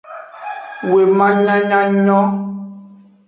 [0.91, 2.29] Woman nyanya nyon.